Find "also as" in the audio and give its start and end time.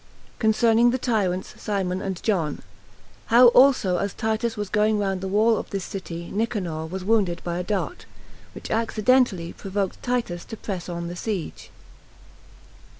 3.49-4.15